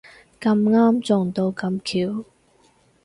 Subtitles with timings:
[0.39, 2.25] 咁啱撞到咁巧